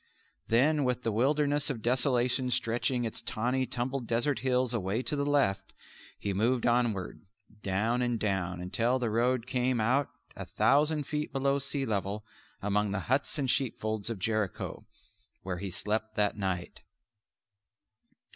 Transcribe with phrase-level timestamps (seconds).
[0.47, 5.27] Then with the Wilderness of Desolation stretching its tawny tumbled desert hills away to the
[5.27, 5.75] left,
[6.17, 7.21] he moved onward,
[7.61, 12.25] down and down until the road came out a thousand feet below sea level
[12.63, 14.87] among the huts and sheepfolds of Jericho,
[15.43, 16.81] where he slept that night.